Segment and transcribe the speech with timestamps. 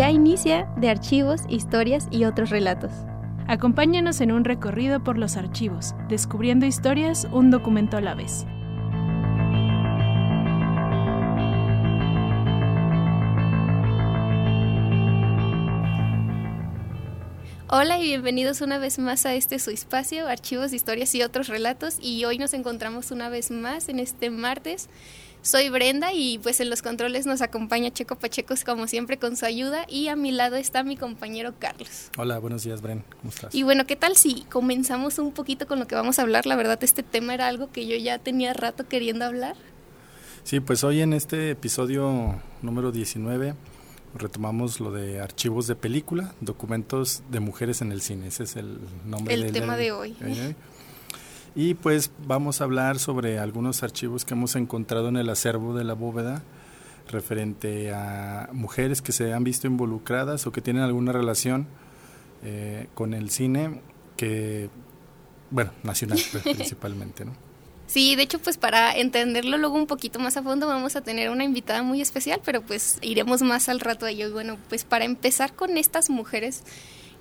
[0.00, 2.90] Ya inicia de archivos, historias y otros relatos.
[3.46, 8.46] Acompáñanos en un recorrido por los archivos, descubriendo historias un documento a la vez.
[17.68, 21.98] Hola y bienvenidos una vez más a este su espacio, archivos, historias y otros relatos.
[22.00, 24.88] Y hoy nos encontramos una vez más en este martes
[25.42, 29.46] soy Brenda y pues en los controles nos acompaña Checo Pachecos como siempre con su
[29.46, 32.10] ayuda y a mi lado está mi compañero Carlos.
[32.18, 33.54] Hola, buenos días Brenda, ¿cómo estás?
[33.54, 36.46] Y bueno, ¿qué tal si comenzamos un poquito con lo que vamos a hablar?
[36.46, 39.56] La verdad este tema era algo que yo ya tenía rato queriendo hablar.
[40.44, 43.54] Sí, pues hoy en este episodio número 19
[44.14, 48.78] retomamos lo de archivos de película, documentos de mujeres en el cine, ese es el
[49.06, 50.16] nombre el tema de hoy.
[51.54, 55.84] Y pues vamos a hablar sobre algunos archivos que hemos encontrado en el acervo de
[55.84, 56.42] la bóveda
[57.08, 61.66] referente a mujeres que se han visto involucradas o que tienen alguna relación
[62.44, 63.80] eh, con el cine
[64.16, 64.70] que,
[65.50, 67.32] bueno, nacional principalmente, ¿no?
[67.86, 71.28] Sí, de hecho, pues para entenderlo luego un poquito más a fondo vamos a tener
[71.28, 74.28] una invitada muy especial, pero pues iremos más al rato a ello.
[74.28, 76.62] Y bueno, pues para empezar con estas mujeres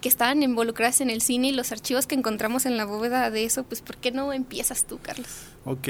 [0.01, 3.43] que estaban involucradas en el cine y los archivos que encontramos en la bóveda de
[3.43, 5.27] eso, pues ¿por qué no empiezas tú, Carlos?
[5.65, 5.89] Ok,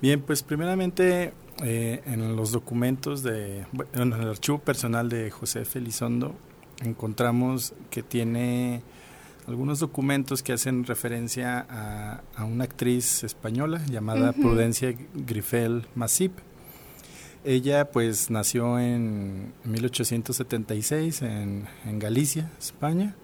[0.00, 6.34] bien, pues primeramente eh, en los documentos de, en el archivo personal de José Felizondo
[6.84, 8.82] encontramos que tiene
[9.46, 11.66] algunos documentos que hacen referencia
[12.36, 16.32] a, una actriz española llamada Prudencia Grifel Masip.
[17.44, 23.16] Ella pues nació en 1876 en, en Galicia, España.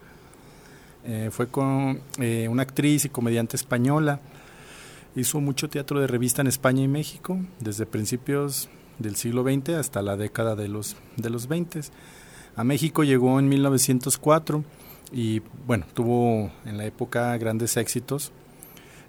[1.08, 4.20] Eh, fue con eh, una actriz y comediante española.
[5.16, 10.02] Hizo mucho teatro de revista en España y México, desde principios del siglo XX hasta
[10.02, 11.80] la década de los, de los 20.
[12.56, 14.64] A México llegó en 1904
[15.10, 18.30] y bueno, tuvo en la época grandes éxitos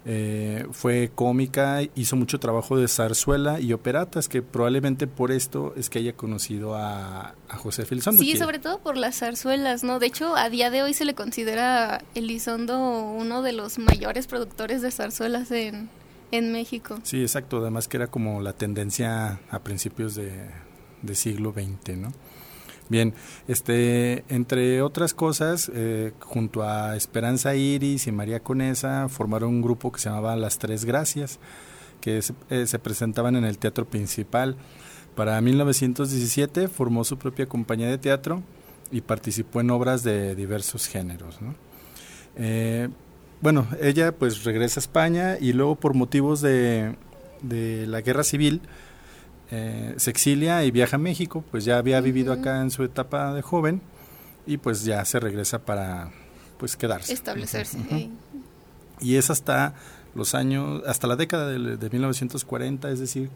[0.06, 5.90] eh, fue cómica, hizo mucho trabajo de zarzuela y operatas, que probablemente por esto es
[5.90, 8.22] que haya conocido a, José Elizondo.
[8.22, 9.98] Sí, sobre todo por las zarzuelas, ¿no?
[9.98, 14.80] De hecho, a día de hoy se le considera Elizondo uno de los mayores productores
[14.80, 15.90] de zarzuelas en,
[16.30, 16.98] en México.
[17.02, 20.32] Sí, exacto, además que era como la tendencia a principios de,
[21.02, 22.12] de siglo XX, ¿no?
[22.90, 23.14] Bien,
[23.46, 29.92] este, entre otras cosas, eh, junto a Esperanza Iris y María Conesa, formaron un grupo
[29.92, 31.38] que se llamaba Las Tres Gracias,
[32.00, 34.56] que eh, se presentaban en el teatro principal.
[35.14, 38.42] Para 1917 formó su propia compañía de teatro
[38.90, 41.38] y participó en obras de diversos géneros.
[42.34, 42.88] Eh,
[43.40, 46.96] bueno, ella pues regresa a España y luego por motivos de,
[47.40, 48.62] de la guerra civil,
[49.50, 53.34] eh, se exilia y viaja a México, pues ya había vivido acá en su etapa
[53.34, 53.80] de joven
[54.46, 56.10] y pues ya se regresa para
[56.58, 57.12] pues quedarse.
[57.12, 57.78] Establecerse.
[59.00, 59.74] Y es hasta
[60.14, 63.30] los años, hasta la década de, de, 1940, es decir,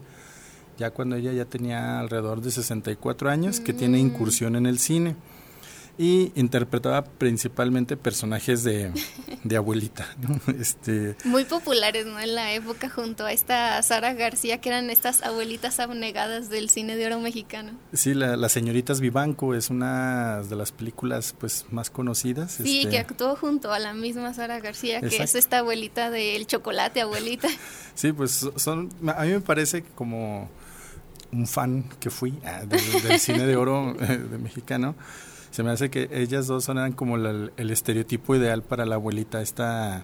[0.77, 4.05] ya cuando ella ya tenía alrededor de 64 años, que tiene mm.
[4.05, 5.15] incursión en el cine
[5.97, 8.91] y interpretaba principalmente personajes de,
[9.55, 10.07] abuelita,
[10.59, 12.19] Este, Muy populares, ¿no?
[12.19, 16.95] En la época junto a esta Sara García, que eran estas abuelitas abnegadas del cine
[16.95, 17.71] de oro mexicano.
[17.93, 22.53] Sí, la, Las Señoritas Vivanco es una de las películas pues más conocidas.
[22.53, 26.45] Sí, este que actuó junto a la misma Sara García, que es esta abuelita del
[26.47, 27.47] chocolate, abuelita.
[27.95, 30.49] Sí, pues son, a mí me parece como
[31.31, 34.95] un fan que fui ah, del, cine de oro eh, de mexicano
[35.55, 40.03] se me hace que ellas dos son como el estereotipo ideal para la abuelita esta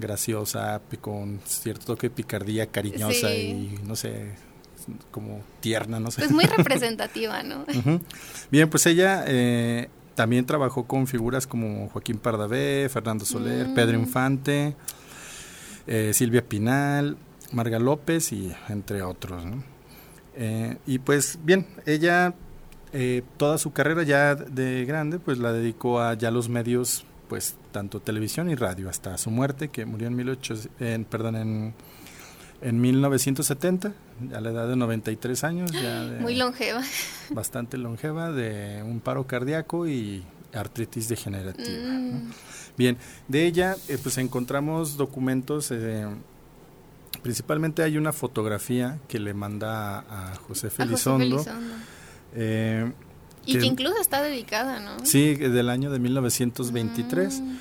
[0.00, 4.32] graciosa, con cierto toque de picardía, cariñosa y no sé,
[5.12, 6.22] como tierna, no sé.
[6.22, 7.64] Pues muy representativa, ¿no?
[8.50, 13.74] Bien, pues ella eh, también trabajó con figuras como Joaquín Pardavé, Fernando Soler, mm.
[13.74, 14.74] Pedro Infante,
[15.86, 17.16] eh, Silvia Pinal,
[17.52, 19.62] Marga López y entre otros, ¿no?
[20.34, 22.34] Eh, y pues bien, ella
[22.92, 27.56] eh, toda su carrera ya de grande, pues la dedicó a ya los medios, pues
[27.70, 31.74] tanto televisión y radio, hasta su muerte, que murió en, 18, en, perdón, en,
[32.60, 33.92] en 1970,
[34.34, 35.72] a la edad de 93 años.
[35.72, 36.82] Ya Muy longeva.
[37.30, 40.22] Bastante longeva, de un paro cardíaco y
[40.52, 41.88] artritis degenerativa.
[41.88, 42.30] Mm.
[42.76, 42.98] Bien,
[43.28, 46.06] de ella eh, pues encontramos documentos, eh,
[47.22, 51.44] principalmente hay una fotografía que le manda a, José Felizondo.
[52.34, 52.92] Eh,
[53.44, 55.04] y que, incluso está dedicada, ¿no?
[55.04, 57.56] Sí, del año de 1923, mm.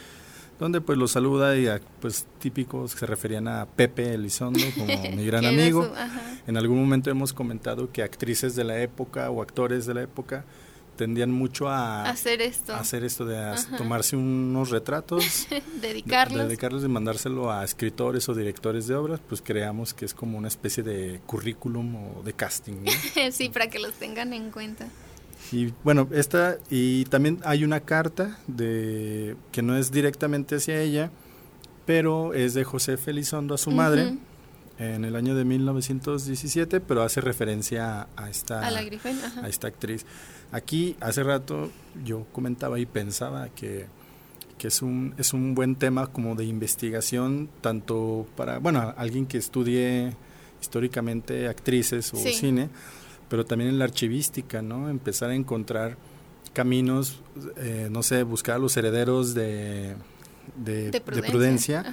[0.59, 1.67] donde pues lo saluda y
[1.99, 4.85] pues típicos se referían a Pepe Elizondo como
[5.15, 5.91] mi gran amigo.
[6.45, 10.45] en algún momento hemos comentado que actrices de la época o actores de la época
[11.01, 15.47] tendían mucho a hacer esto, hacer esto de tomarse unos retratos,
[15.81, 20.37] dedicarlos, dedicarlos y mandárselo a escritores o directores de obras, pues creamos que es como
[20.37, 22.85] una especie de currículum o de casting.
[23.31, 24.89] sí, para que los tengan en cuenta.
[25.51, 31.09] Y bueno, esta y también hay una carta de que no es directamente hacia ella,
[31.87, 34.19] pero es de José Felizondo a su madre
[34.79, 40.05] en el año de 1917, pero hace referencia a esta a, esta actriz.
[40.51, 41.71] Aquí hace rato
[42.03, 43.87] yo comentaba y pensaba que,
[44.57, 49.37] que es un es un buen tema como de investigación tanto para bueno alguien que
[49.37, 50.15] estudie
[50.61, 52.69] históricamente actrices o cine
[53.31, 54.89] pero también en la archivística, ¿no?
[54.89, 55.95] Empezar a encontrar
[56.51, 57.21] caminos,
[57.55, 59.95] eh, no sé, buscar a los herederos de,
[60.57, 61.85] de, prudencia,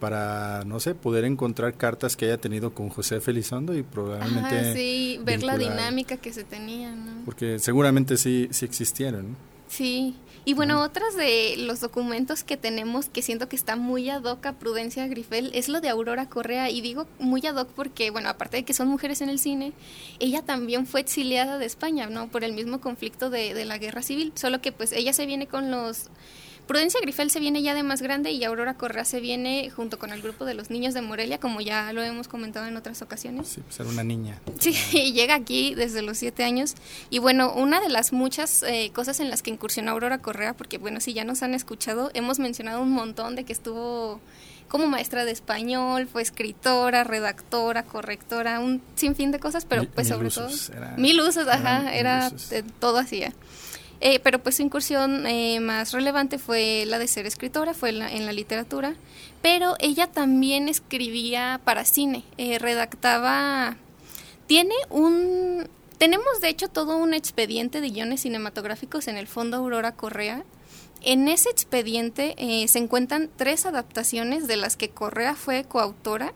[0.00, 4.74] para, no sé, poder encontrar cartas que haya tenido con José Felizondo y probablemente...
[4.74, 7.24] sí, ver la dinámica que se tenía, ¿no?
[7.24, 9.36] Porque seguramente sí, sí existieron,
[9.70, 14.24] Sí, y bueno, otras de los documentos que tenemos que siento que está muy ad
[14.24, 16.70] hoc a Prudencia Grifel es lo de Aurora Correa.
[16.70, 19.72] Y digo muy ad hoc porque, bueno, aparte de que son mujeres en el cine,
[20.18, 22.28] ella también fue exiliada de España, ¿no?
[22.32, 24.32] Por el mismo conflicto de, de la guerra civil.
[24.34, 26.08] Solo que pues ella se viene con los
[26.70, 30.12] Prudencia Grifel se viene ya de más grande y Aurora Correa se viene junto con
[30.12, 33.48] el grupo de los niños de Morelia, como ya lo hemos comentado en otras ocasiones.
[33.48, 34.38] Sí, pues era una niña.
[34.60, 36.76] Sí, y llega aquí desde los siete años.
[37.10, 40.78] Y bueno, una de las muchas eh, cosas en las que incursionó Aurora Correa, porque
[40.78, 44.20] bueno, si ya nos han escuchado, hemos mencionado un montón de que estuvo
[44.68, 50.30] como maestra de español, fue escritora, redactora, correctora, un sinfín de cosas, pero pues sobre
[50.30, 50.48] todo
[50.96, 52.30] mil usos, ajá, era
[52.78, 53.32] todo hacía.
[54.00, 58.24] Eh, pero pues su incursión eh, más relevante fue la de ser escritora, fue en
[58.24, 58.94] la, literatura,
[59.42, 63.76] pero ella también escribía para cine, eh, redactaba,
[64.46, 65.68] tiene un,
[65.98, 70.44] tenemos de hecho todo un expediente de guiones cinematográficos en el Fondo Aurora Correa.
[71.02, 72.34] En ese expediente
[72.68, 76.34] se encuentran tres adaptaciones de las que Correa fue coautora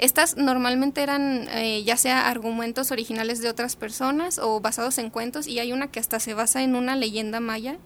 [0.00, 5.46] estas normalmente eran eh, ya sea argumentos originales de otras personas o basados en cuentos
[5.46, 7.76] y hay una que hasta se basa en una leyenda maya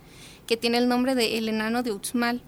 [0.46, 2.40] que tiene el nombre de El enano de Uxmal.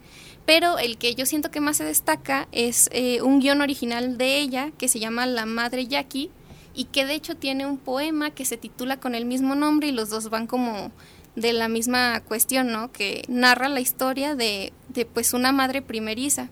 [0.44, 4.38] Pero el que yo siento que más se destaca es eh, un guion original de
[4.38, 6.30] ella que se llama La Madre Yaqui
[6.72, 9.92] y que de hecho tiene un poema que se titula con el mismo nombre y
[9.92, 10.92] los dos van como
[11.34, 12.92] de la misma cuestión, ¿no?
[12.92, 16.50] Que narra la historia de, de pues una madre primeriza.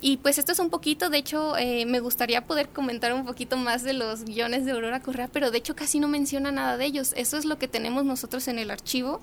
[0.00, 3.56] Y pues esto es un poquito, de hecho, eh, me gustaría poder comentar un poquito
[3.56, 6.84] más de los guiones de Aurora Correa, pero de hecho casi no menciona nada de
[6.84, 7.14] ellos.
[7.16, 9.22] Eso es lo que tenemos nosotros en el archivo,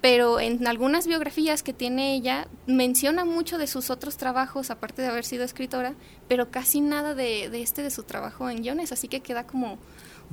[0.00, 5.08] pero en algunas biografías que tiene ella menciona mucho de sus otros trabajos, aparte de
[5.08, 5.94] haber sido escritora,
[6.26, 9.78] pero casi nada de, este de su trabajo en guiones, así que queda como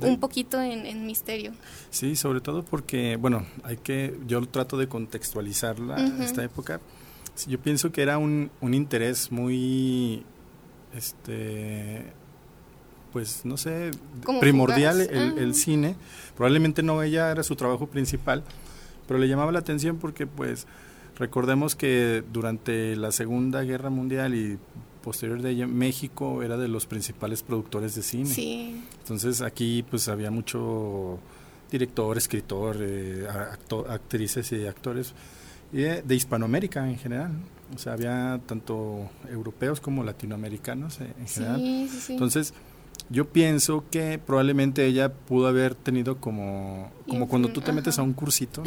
[0.00, 1.52] un poquito en, misterio.
[1.90, 6.80] Sí, sobre todo porque, bueno, hay que, yo trato de contextualizarla esta época
[7.46, 10.24] yo pienso que era un, un interés muy,
[10.94, 12.12] este,
[13.12, 13.90] pues no sé,
[14.40, 15.96] primordial el, el, cine.
[16.36, 18.44] Probablemente no ella era su trabajo principal,
[19.06, 20.66] pero le llamaba la atención porque pues
[21.16, 24.58] recordemos que durante la Segunda Guerra Mundial y
[25.02, 28.26] posterior de ella, México era de los principales productores de cine.
[28.26, 28.84] Sí.
[28.98, 31.18] Entonces aquí pues había mucho
[31.70, 33.26] director, escritor, eh,
[33.88, 35.14] actrices y actores
[35.72, 37.32] y de, Hispanoamérica en general.
[37.74, 41.88] O sea, había tanto europeos como latinoamericanos eh, en general.
[42.08, 42.52] Entonces,
[43.10, 48.02] yo pienso que probablemente ella pudo haber tenido como, como cuando tú te metes a
[48.02, 48.62] un cursito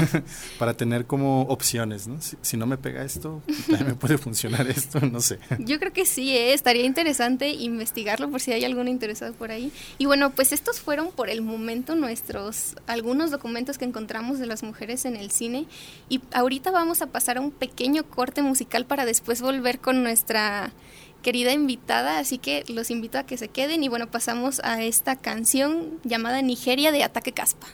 [0.58, 2.18] para tener como opciones, ¿no?
[2.20, 5.38] Si, no me pega esto, también me puede funcionar esto, no sé.
[5.60, 6.52] Yo creo que sí, ¿eh?
[6.52, 9.72] estaría interesante investigarlo por si hay algún interesado por ahí.
[9.96, 14.62] Y bueno, pues estos fueron por el momento nuestros, algunos documentos que encontramos de las
[14.62, 15.64] mujeres en el cine.
[16.10, 20.72] Y ahorita vamos a pasar a un pequeño corte musical para después volver con nuestra
[21.22, 25.16] querida invitada, así que los invito a que se queden y bueno, pasamos a esta
[25.16, 27.66] canción llamada Nigeria de Ataque Caspa.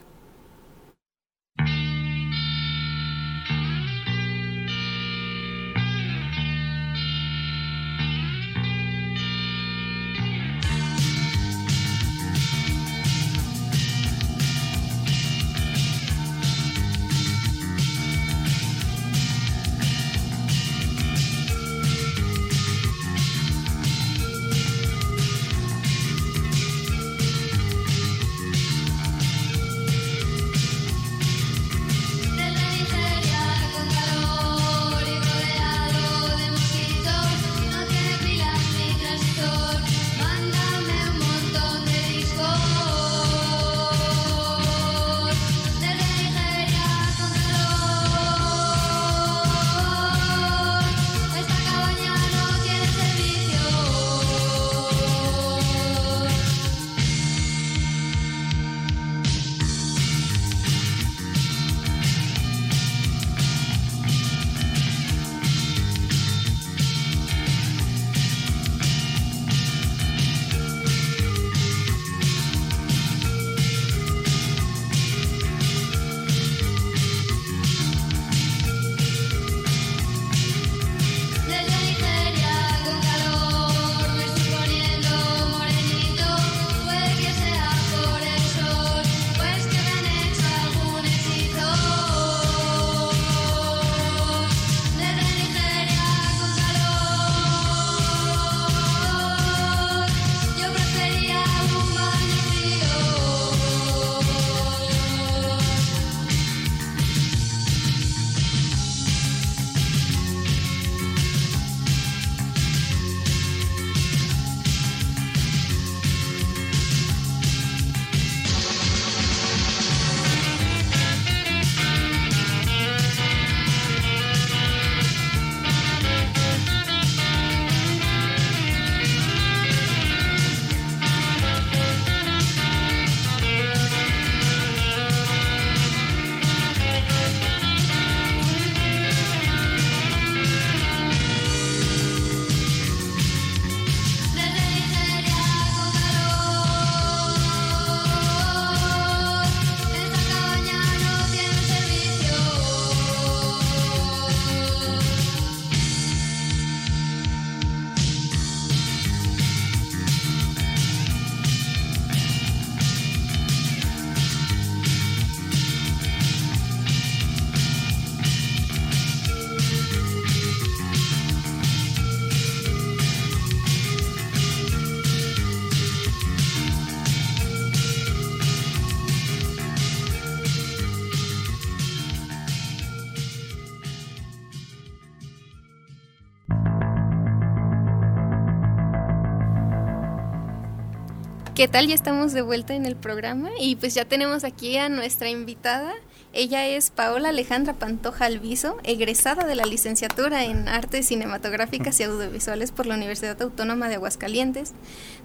[191.55, 191.87] ¿Qué tal?
[191.87, 195.93] Ya estamos de vuelta en el programa y pues ya tenemos aquí a nuestra invitada.
[196.33, 202.73] Ella es Paola Alejandra Pantoja Alviso, egresada de la licenciatura en Artes Cinematográficas y Audiovisuales
[202.73, 204.73] por la Universidad Autónoma de Aguascalientes.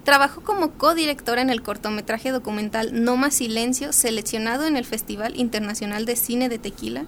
[0.04, 6.06] Trabajó como codirectora en el cortometraje documental No Más Silencio, seleccionado en el Festival Internacional
[6.06, 7.06] de Cine de Tequila.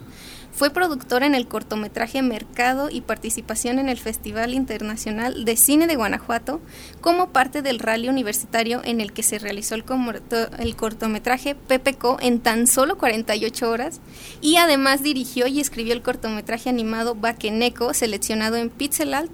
[0.53, 5.97] Fue productora en el cortometraje Mercado y participación en el Festival Internacional de Cine de
[5.97, 6.61] Guanajuato
[7.01, 9.85] como parte del rally universitario en el que se realizó el,
[10.59, 14.01] el cortometraje PPCO en tan solo 48 horas
[14.43, 19.33] y además dirigió y escribió el cortometraje animado Baqueneco seleccionado en Pixelalt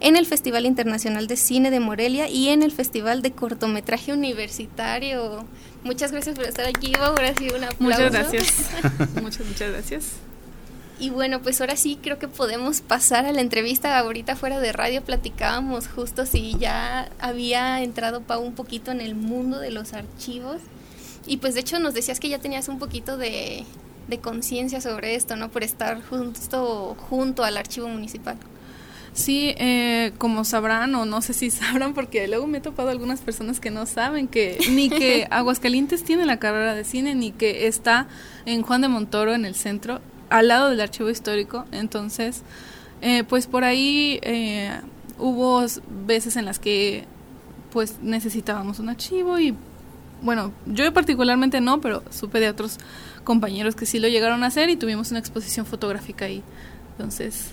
[0.00, 5.44] en el Festival Internacional de Cine de Morelia y en el Festival de Cortometraje Universitario.
[5.82, 7.78] Muchas gracias por estar aquí, Ahora sí, un aplauso.
[7.80, 8.70] Muchas gracias.
[9.22, 10.04] muchas, muchas gracias.
[10.98, 13.98] Y bueno, pues ahora sí creo que podemos pasar a la entrevista.
[13.98, 19.16] Ahorita fuera de radio platicábamos justo si ya había entrado Pau un poquito en el
[19.16, 20.58] mundo de los archivos.
[21.26, 23.64] Y pues de hecho nos decías que ya tenías un poquito de,
[24.22, 25.50] conciencia sobre esto, ¿no?
[25.50, 28.36] Por estar justo junto al archivo municipal.
[29.14, 33.20] Sí, eh, como sabrán o no sé si sabrán, porque luego me he topado algunas
[33.20, 37.66] personas que no saben que ni que Aguascalientes tiene la carrera de cine, ni que
[37.66, 38.06] está
[38.46, 41.64] en Juan de Montoro en el centro al lado del archivo histórico.
[41.72, 42.42] Entonces,
[43.02, 44.70] eh, pues por ahí eh,
[45.18, 45.64] hubo
[46.06, 47.06] veces en las que
[47.72, 49.54] pues necesitábamos un archivo y
[50.22, 52.78] bueno, yo particularmente no, pero supe de otros
[53.24, 56.42] compañeros que sí lo llegaron a hacer y tuvimos una exposición fotográfica ahí.
[56.92, 57.50] Entonces,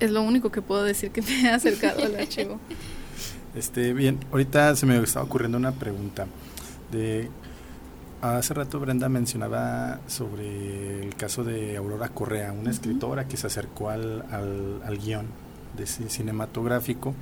[0.00, 2.58] es lo único que puedo decir que me ha acercado al archivo.
[3.54, 6.26] Este, bien, ahorita se me estaba ocurriendo una pregunta
[6.90, 7.30] de
[8.24, 13.90] Hace rato Brenda mencionaba sobre el caso de Aurora Correa, una escritora que se acercó
[13.90, 15.26] al, al, guion
[15.76, 17.14] de cinematográfico.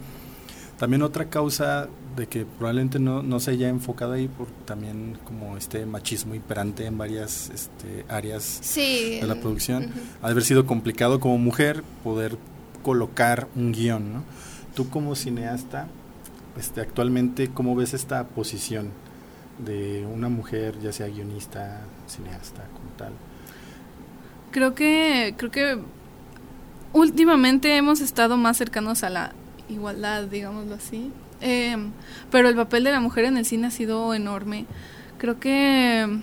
[0.79, 5.57] También otra causa de que probablemente no, no, se haya enfocado ahí por también como
[5.57, 9.91] este machismo imperante en varias este, áreas de la producción.
[10.23, 12.39] Ha haber sido complicado como mujer poder
[12.85, 14.23] colocar un guion, ¿no?
[14.77, 15.89] Tú como cineasta,
[16.57, 19.02] este, actualmente, ¿cómo ves esta posición?
[19.59, 23.13] De una mujer, ya sea guionista, cineasta, como tal?
[24.51, 25.79] Creo que, creo que
[26.93, 29.33] últimamente hemos estado más cercanos a la
[29.69, 31.11] igualdad, digámoslo así.
[31.41, 31.91] Em,
[32.31, 34.67] pero el papel de la mujer en el cine ha sido enorme.
[35.19, 36.21] Creo que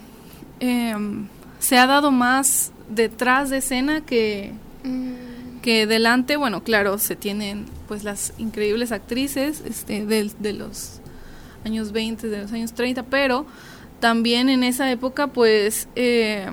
[0.59, 1.27] em,
[1.59, 5.59] se ha dado más detrás de escena que, mm.
[5.62, 6.38] que delante.
[6.38, 11.01] Bueno, claro, se tienen pues las increíbles actrices este, de, de los
[11.65, 13.45] años 20, de los años 30, pero
[13.99, 16.47] también en esa época pues eh,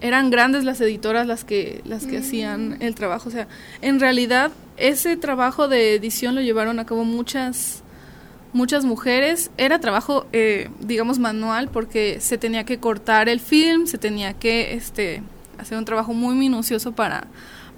[0.00, 2.76] eran grandes las editoras las que, las que hacían mm.
[2.82, 3.28] el trabajo.
[3.28, 3.46] O sea,
[3.80, 7.82] en realidad ese trabajo de edición lo llevaron a cabo muchas
[8.52, 9.50] muchas mujeres.
[9.56, 14.74] Era trabajo, eh, digamos, manual porque se tenía que cortar el film, se tenía que
[14.74, 15.22] este,
[15.58, 17.28] hacer un trabajo muy minucioso para,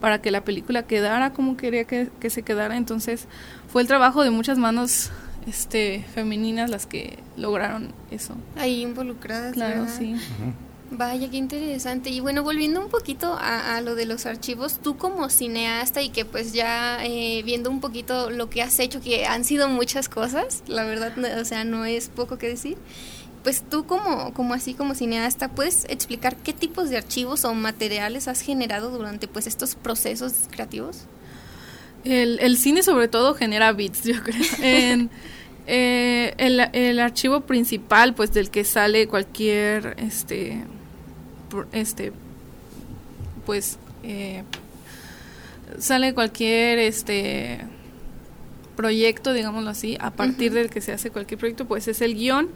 [0.01, 2.77] para que la película quedara como quería que, que se quedara.
[2.77, 3.29] Entonces
[3.69, 5.11] fue el trabajo de muchas manos
[5.47, 8.35] este femeninas las que lograron eso.
[8.57, 9.53] Ahí involucradas.
[9.53, 10.17] Claro, sí.
[10.91, 12.11] Vaya, qué interesante.
[12.11, 16.25] Y bueno, volviendo un poquito a, lo de los archivos, tú como cineasta y que
[16.25, 20.63] pues ya eh, viendo un poquito lo que has hecho, que han sido muchas cosas,
[20.67, 22.77] la verdad, o sea, no es poco que decir.
[23.43, 28.29] Pues tú como, como así como cineasta, ¿puedes explicar qué tipos de archivos o materiales
[28.29, 31.07] has generado durante pues estos procesos creativos?
[32.05, 34.43] El, el cine sobre todo genera bits, yo creo.
[34.63, 35.11] En,
[35.67, 40.63] eh, el, el, archivo principal, pues del que sale cualquier, este,
[41.73, 42.13] este,
[43.47, 44.43] pues, eh,
[45.79, 47.65] sale cualquier, este,
[48.75, 52.49] proyecto, digámoslo así, a partir del que se hace cualquier proyecto, pues es el guion.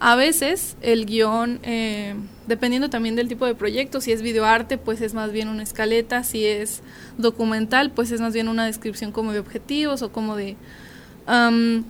[0.00, 2.14] A veces el guion, eh,
[2.46, 6.24] dependiendo también del tipo de proyecto, si es videoarte, pues es más bien una escaleta,
[6.24, 6.82] si es
[7.18, 10.56] documental, pues es más bien una descripción como de objetivos o como de
[11.28, 11.82] mm,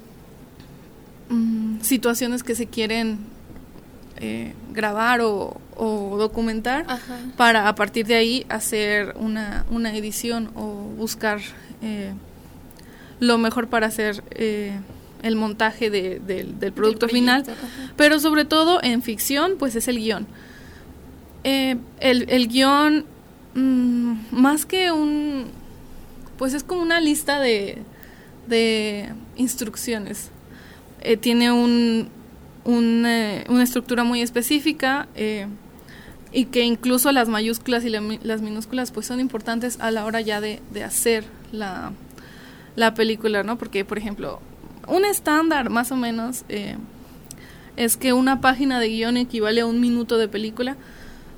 [1.81, 3.19] situaciones que se quieren
[4.19, 6.87] eh, grabar o, documentar
[7.37, 10.65] para a partir de ahí hacer una, una edición o
[10.97, 11.41] buscar
[11.83, 12.15] eh,
[13.21, 14.79] lo mejor para hacer eh,
[15.23, 17.45] el montaje del producto final,
[17.97, 20.27] pero sobre todo en ficción, pues es el guion.
[21.45, 23.05] Eh, el, el, guion,
[23.55, 25.47] mm, más que un,
[26.37, 27.79] pues es como una lista de,
[28.49, 30.31] de instrucciones.
[31.01, 32.09] Eh, tiene un,
[32.65, 35.07] una estructura muy específica
[36.33, 40.41] y que incluso las mayúsculas y las minúsculas pues son importantes a la hora ya
[40.41, 41.93] de hacer la,
[42.77, 43.59] la película, ¿no?
[43.59, 44.41] Porque, por ejemplo,
[44.87, 46.77] un estándar más o menos eh,
[47.77, 50.77] es que una página de guion equivale a un minuto de película.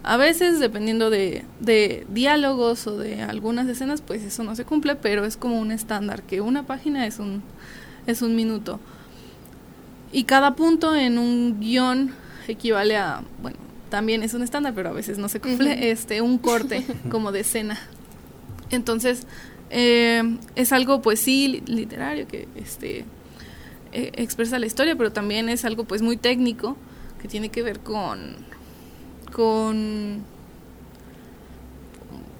[0.05, 4.95] A veces, dependiendo de, de, diálogos o de algunas escenas, pues eso no se cumple,
[4.95, 7.43] pero es como un estándar, que una página es un,
[8.07, 8.81] es un minuto.
[10.13, 12.13] Y cada punto en un guion
[12.47, 13.59] equivale a, bueno,
[13.91, 17.41] también es un estándar, pero a veces no se cumple, este, un corte como de
[17.41, 17.79] escena.
[18.71, 19.27] Entonces,
[19.71, 20.23] eh,
[20.55, 23.05] es algo pues sí literario que este
[23.93, 26.77] e, expresa la historia, pero también es algo pues muy técnico
[27.21, 28.37] que tiene que ver con
[29.33, 30.23] con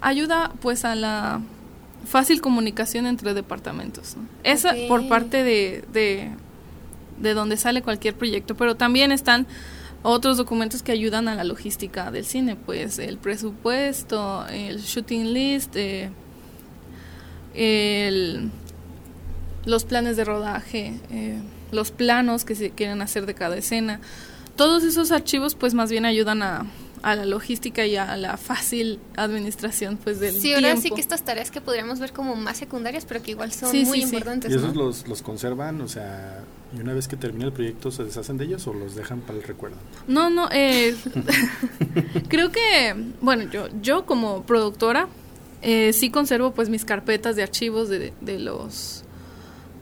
[0.01, 1.41] ayuda pues a la
[2.07, 4.17] fácil comunicación entre departamentos.
[4.45, 6.31] Esa por parte de, de,
[7.21, 9.47] de donde sale cualquier proyecto, pero también están
[10.03, 15.75] otros documentos que ayudan a la logística del cine, pues el presupuesto, el shooting list,
[15.77, 16.11] eh,
[17.59, 18.51] el,
[19.65, 21.41] los planes de rodaje, eh,
[21.73, 24.01] los planos que se quieren hacer de cada escena.
[24.57, 26.67] Todos esos archivos pues más bien ayudan a,
[27.03, 31.23] a la logística y a la fácil administración pues del sí ahora sí que estas
[31.23, 34.75] tareas que podríamos ver como más secundarias pero que igual son muy importantes y esos
[34.75, 36.43] los, los conservan o sea
[36.77, 39.39] y una vez que termina el proyecto se deshacen de ellos o los dejan para
[39.39, 40.97] el recuerdo no no eh,
[42.29, 45.09] creo que bueno yo yo como productora
[45.63, 49.05] eh, sí conservo pues mis carpetas de archivos de, de los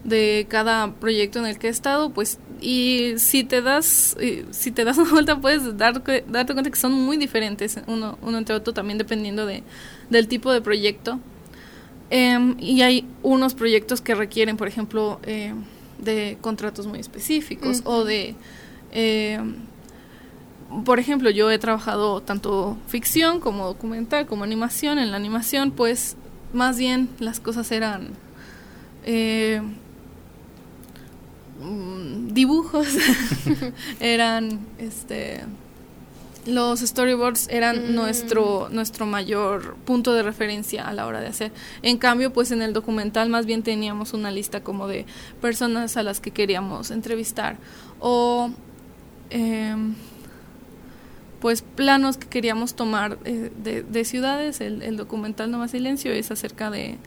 [0.06, 4.70] de cada proyecto en el que he estado, pues y si te das eh, si
[4.70, 8.54] te das una vuelta puedes dar, darte cuenta que son muy diferentes uno, uno entre
[8.54, 9.62] otro también dependiendo de,
[10.10, 11.18] del tipo de proyecto.
[12.08, 15.54] Em, y hay unos proyectos que requieren por ejemplo eh,
[15.98, 18.36] de contratos muy específicos o de
[18.92, 19.56] em,
[20.84, 24.98] por ejemplo, yo he trabajado tanto ficción como documental, como animación.
[24.98, 26.16] En la animación, pues,
[26.52, 28.10] más bien las cosas eran
[29.04, 29.62] eh,
[31.60, 32.88] mm, dibujos,
[34.00, 35.42] eran, este,
[36.46, 37.94] los storyboards eran mm.
[37.94, 41.52] nuestro nuestro mayor punto de referencia a la hora de hacer.
[41.82, 45.06] En cambio, pues en el documental más bien teníamos una lista como de
[45.40, 47.56] personas a las que queríamos entrevistar
[48.00, 48.50] o
[49.30, 49.74] eh,
[51.40, 53.50] pues planos que queríamos tomar eh,
[53.88, 54.60] de, ciudades.
[54.60, 56.98] El, documental No Más Silencio es acerca de,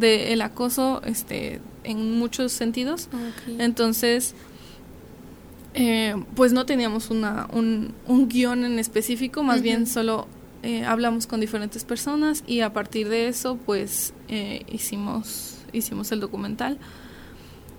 [0.00, 3.08] el acoso este, en muchos sentidos.
[3.58, 4.34] Entonces,
[5.74, 10.26] eh, pues no teníamos una, un, un guion en específico, más bien solo
[10.62, 14.12] eh, hablamos con diferentes personas y a partir de eso pues
[14.68, 16.78] hicimos, hicimos el documental.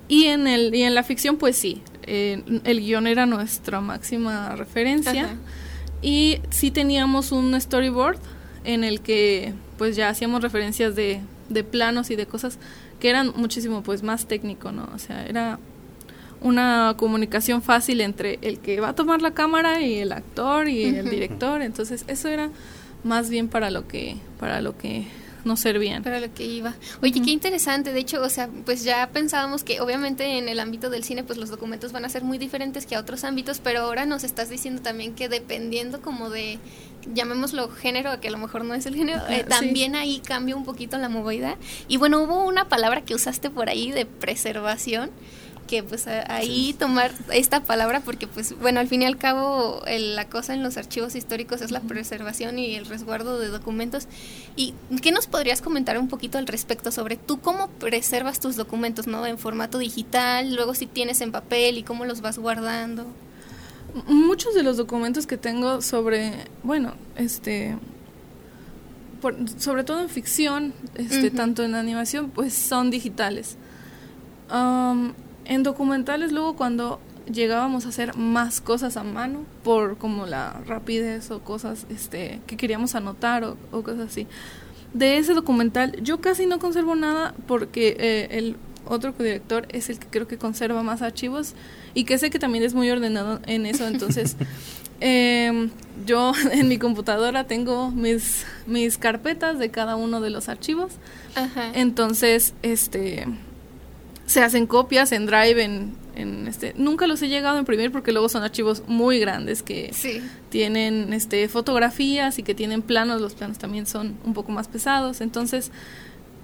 [0.07, 5.37] Y en, el, y en la ficción pues sí, el guion era nuestra máxima referencia.
[6.01, 8.17] Y sí teníamos un storyboard
[8.63, 12.57] en el que pues ya hacíamos referencias de, de planos y de cosas
[12.99, 14.89] que eran muchísimo pues más técnico, ¿no?
[14.93, 15.59] O sea, era
[16.41, 20.83] una comunicación fácil entre el que va a tomar la cámara y el actor y
[20.83, 22.49] el director, entonces eso era
[23.03, 25.07] más bien para lo que para lo que
[25.45, 26.03] nos servían.
[26.03, 26.75] Para lo que iba.
[27.01, 27.93] Oye, qué interesante.
[27.93, 31.37] De hecho, o sea, pues ya pensábamos que obviamente en el ámbito del cine, pues
[31.37, 34.49] los documentos van a ser muy diferentes que a otros ámbitos, pero ahora nos estás
[34.49, 36.59] diciendo también que dependiendo como de,
[37.13, 40.65] llamémoslo género, que a lo mejor no es el género, eh, también ahí cambia un
[40.65, 41.57] poquito la movida.
[41.87, 45.11] Y bueno, hubo una palabra que usaste por ahí de preservación
[45.69, 50.25] que pues ahí tomar esta palabra porque pues bueno al fin y al cabo la
[50.25, 54.07] cosa en los archivos históricos es la preservación y el resguardo de documentos.
[54.55, 59.05] Y qué nos podrías comentar un poquito al respecto sobre tú cómo preservas tus documentos
[59.05, 63.05] no en formato digital luego si tienes en papel y cómo los vas guardando.
[64.07, 67.77] Muchos de los documentos que tengo sobre bueno este
[69.59, 73.55] sobre todo en ficción este tanto en animación pues son digitales
[75.49, 81.31] en documentales luego cuando llegábamos a hacer más cosas a mano por como la rapidez
[81.31, 84.27] o cosas este que queríamos anotar o, cosas así.
[84.93, 89.99] De ese documental yo casi no conservo nada porque eh, el otro codirector es el
[89.99, 91.55] que creo que conserva más archivos
[91.93, 94.35] y que sé que también es muy ordenado en eso entonces
[94.99, 95.71] em,
[96.05, 100.93] yo en mi computadora tengo mis mis carpetas de cada uno de los archivos.
[101.73, 103.25] Entonces este
[104.29, 108.11] se hacen copias en Drive, en, en, este, nunca los he llegado a imprimir porque
[108.11, 109.91] luego son archivos muy grandes que
[110.49, 115.21] tienen este fotografías y que tienen planos, los planos también son un poco más pesados,
[115.21, 115.71] entonces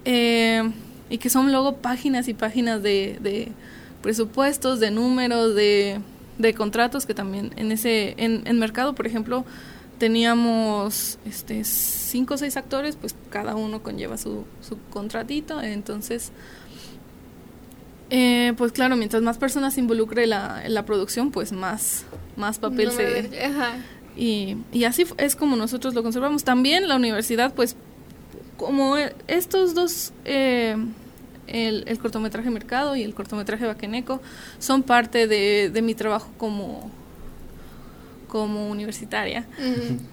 [0.04, 0.68] eh,
[1.10, 3.52] y que son luego páginas y páginas de, de
[4.02, 6.00] presupuestos, de números, de,
[6.38, 9.44] de, contratos que también en ese en, en mercado, por ejemplo,
[10.00, 16.32] teníamos este cinco o seis actores, pues cada uno conlleva su, su contratito, entonces
[18.10, 22.04] eh, pues claro, mientras más personas involucre la, la producción, pues más,
[22.36, 23.30] más papel se...
[24.16, 26.42] Y, y así es como nosotros lo conservamos.
[26.42, 27.76] También la universidad, pues,
[28.56, 30.76] como estos dos, eh,
[31.48, 34.22] el, el, cortometraje Mercado y el cortometraje Baqueneco,
[34.58, 36.90] son parte de, de mi trabajo como,
[38.28, 39.46] como universitaria.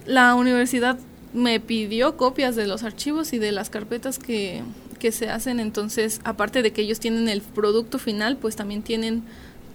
[0.05, 0.97] La universidad
[1.33, 4.63] me pidió copias de los archivos y de las carpetas que,
[5.03, 9.23] que se hacen, entonces, aparte de que ellos tienen el producto final, pues también tienen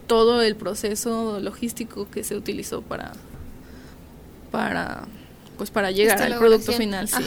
[0.06, 3.12] todo el proceso logístico que se utilizó para,
[4.50, 5.06] para
[5.58, 7.08] pues para llegar al producto final.
[7.08, 7.22] Sí.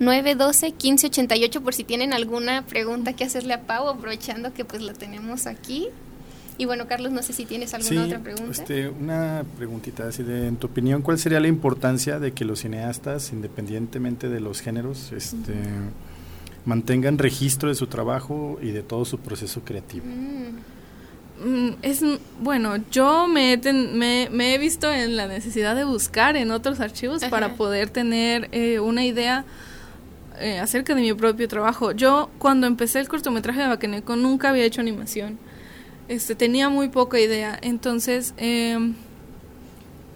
[0.00, 5.46] 912-1588 por si tienen alguna pregunta que hacerle a Pau, aprovechando que pues la tenemos
[5.46, 5.88] aquí.
[6.56, 8.50] Y bueno, Carlos, no sé si tienes alguna otra pregunta.
[8.50, 12.60] Este, una preguntita, así de, en tu opinión, ¿cuál sería la importancia de que los
[12.60, 15.54] cineastas, independientemente de los géneros, este,
[16.66, 20.06] mantengan registro de su trabajo y de todo su proceso creativo?
[20.06, 20.80] Mm.
[21.42, 22.02] Mm, es
[22.40, 27.54] bueno, yo me, me, he visto en la necesidad de buscar en otros archivos para
[27.54, 29.46] poder tener eh, una idea
[30.40, 31.92] eh, acerca de mi propio trabajo.
[31.92, 35.38] Yo cuando empecé el cortometraje de Baqueneco nunca había hecho animación
[36.10, 37.56] este, tenía muy poca idea.
[37.62, 38.94] Entonces, em,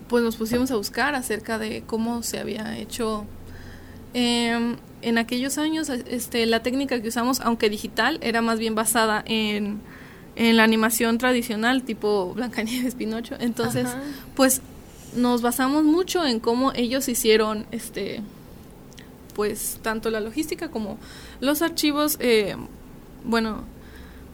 [0.09, 3.27] pues nos pusimos a buscar acerca de cómo se había hecho
[4.13, 5.89] em, en aquellos años.
[5.89, 9.81] Este, la técnica que usamos, aunque digital, era más bien basada en,
[10.35, 13.37] en la animación tradicional, tipo Blancanieves, Pinocho.
[13.39, 13.89] Entonces,
[14.35, 14.63] pues
[15.15, 18.21] nos basamos mucho en cómo ellos hicieron, este,
[19.35, 20.99] pues tanto la logística como
[21.41, 22.17] los archivos.
[22.21, 22.57] Eh,
[23.25, 23.65] bueno,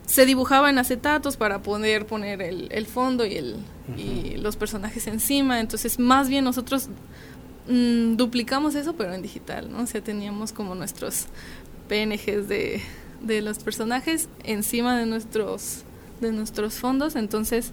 [0.07, 3.57] se dibujaba en acetatos para poder poner el, el fondo y, el,
[3.97, 5.61] y los personajes encima.
[5.61, 6.89] Entonces, más bien nosotros
[7.69, 9.83] mm, duplicamos eso, pero en digital, ¿no?
[9.83, 11.27] O sea, teníamos como nuestros
[11.89, 12.83] PNGs de,
[13.23, 15.85] de los personajes encima de nuestros,
[16.21, 17.15] de nuestros fondos.
[17.15, 17.73] Entonces,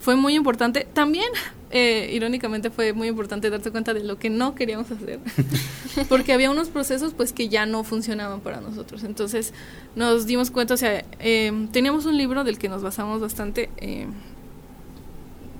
[0.00, 0.86] fue muy importante.
[0.92, 1.30] También,
[1.74, 5.20] eh, irónicamente, fue muy importante darse cuenta de lo que no queríamos hacer,
[6.10, 9.04] porque había unos procesos pues que ya no funcionaban para nosotros.
[9.04, 9.54] Entonces
[9.96, 14.12] nos dimos cuenta, o sea, em, teníamos un libro del que nos basamos bastante, em,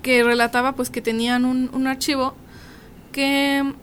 [0.03, 2.35] que relataba pues que tenían un, archivo
[3.11, 3.73] que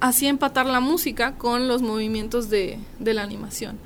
[0.00, 3.78] hacía empatar la música con los movimientos de, de la animación.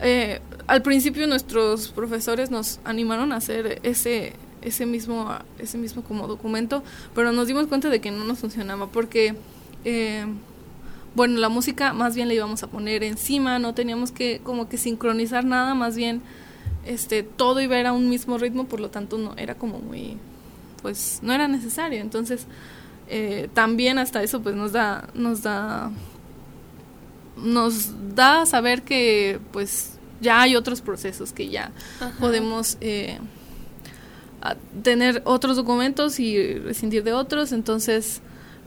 [0.00, 6.26] Eh, al principio nuestros profesores nos animaron a hacer ese ese mismo, ese mismo como
[6.26, 6.82] documento,
[7.14, 9.34] pero nos dimos cuenta de que no nos funcionaba porque,
[9.84, 10.26] eh,
[11.14, 14.76] bueno, la música más bien la íbamos a poner encima, no teníamos que como que
[14.76, 16.22] sincronizar nada, más bien
[16.86, 20.16] este todo iba a, un mismo ritmo, por lo tanto no era como muy,
[20.82, 22.46] pues no era necesario, entonces
[23.08, 25.90] eh, también hasta eso pues nos da, nos da,
[27.36, 31.72] nos da saber que pues ya hay otros procesos que ya
[32.18, 33.18] podemos eh,
[34.82, 38.20] tener otros documentos y rescindir de otros, entonces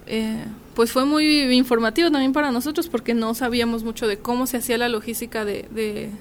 [0.07, 0.43] eh,
[0.75, 4.77] pues fue muy informativo también para nosotros porque no sabíamos mucho de cómo se hacía
[4.77, 6.11] la logística de,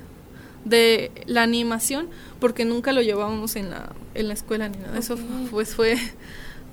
[0.64, 2.08] de, la animación
[2.38, 5.18] porque nunca lo llevábamos en la, en la escuela ni nada, eso
[5.50, 5.96] pues fue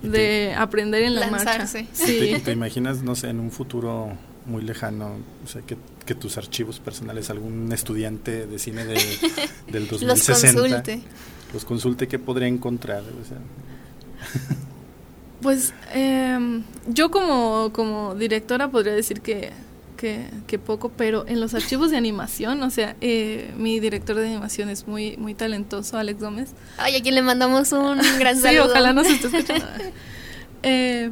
[0.01, 1.65] de aprender en la marcha.
[1.65, 1.87] Sí.
[1.95, 6.37] ¿Te, ¿Te, imaginas, no sé, en un futuro muy lejano, o sea, que, que tus
[6.37, 8.99] archivos personales, algún estudiante de cine de,
[9.71, 11.01] del 2060 los consulte,
[12.09, 13.03] ¿qué podría encontrar?
[15.41, 19.51] Pues eh, yo como, como directora podría decir que,
[19.97, 24.69] que, poco, pero en los archivos de animación, o sea, eh, mi director de animación
[24.69, 26.49] es muy, muy talentoso, Alex Gómez.
[26.77, 28.63] Ay, a quien le mandamos un gran saludo.
[28.63, 29.65] sí, ojalá nos esté escuchando.
[30.63, 31.11] eh,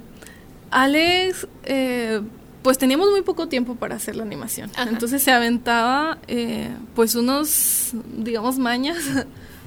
[0.72, 2.22] Alex, eh,
[2.62, 4.72] pues teníamos muy poco tiempo para hacer la animación.
[4.90, 8.98] Entonces se aventaba, eh, pues unos, digamos, mañas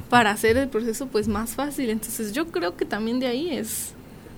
[0.09, 1.91] para hacer el proceso pues más fácil.
[1.91, 3.93] Entonces yo creo que también de ahí es,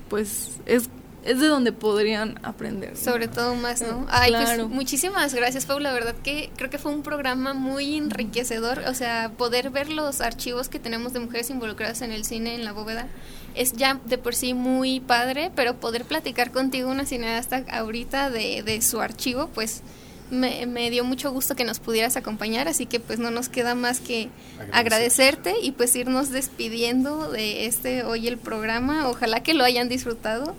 [0.08, 0.88] pues es
[1.24, 2.96] es de donde podrían aprender.
[2.96, 4.06] Sobre todo más, ¿no?
[4.08, 5.78] Ay, pues muchísimas gracias, Pau.
[5.78, 8.82] La verdad que creo que fue un programa muy enriquecedor.
[8.88, 12.64] O sea, poder ver los archivos que tenemos de mujeres involucradas en el cine, en
[12.64, 13.08] la bóveda,
[13.54, 18.62] es ya de por sí muy padre, pero poder platicar contigo, una cineasta, ahorita de,
[18.62, 19.82] de su archivo, pues
[20.30, 24.00] me, dio mucho gusto que nos pudieras acompañar, así que pues no nos queda más
[24.00, 24.28] que
[24.72, 29.08] agradecerte y pues irnos despidiendo de este hoy el programa.
[29.08, 30.54] Ojalá que lo hayan disfrutado.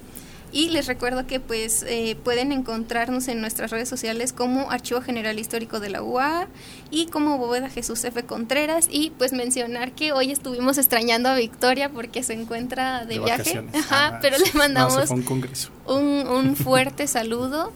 [0.54, 5.40] Y les recuerdo que pues eh, pueden encontrarnos en nuestras redes sociales como Archivo General
[5.40, 6.50] Histórico de la UA
[6.90, 8.24] y como Bóveda Jesús F.
[8.24, 13.64] Contreras y pues mencionar que hoy estuvimos extrañando a Victoria porque se encuentra de, viaje.
[13.74, 15.70] Ajá, pero le mandamos un, congreso.
[15.88, 17.72] un, un fuerte saludo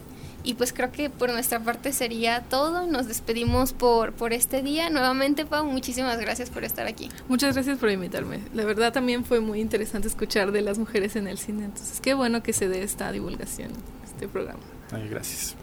[0.45, 2.85] y pues creo que por nuestra parte sería todo.
[2.87, 4.89] Nos despedimos por, por este día.
[4.89, 7.09] Nuevamente, Pau, muchísimas gracias por estar aquí.
[7.27, 8.39] Muchas gracias por invitarme.
[8.53, 11.65] La verdad también fue muy interesante escuchar de las mujeres en el cine.
[11.65, 13.71] Entonces, qué bueno que se dé esta divulgación,
[14.05, 14.59] este programa.
[14.91, 15.55] Ay, gracias.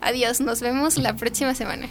[0.00, 1.88] Adiós, nos vemos la próxima semana.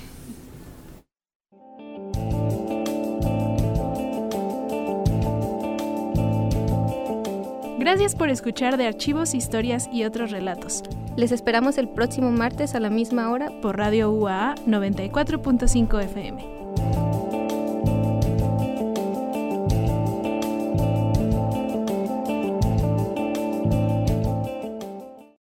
[7.81, 10.83] Gracias por escuchar de archivos, historias y otros relatos.
[11.17, 16.60] Les esperamos el próximo martes a la misma hora por Radio UAA 94.5 FM.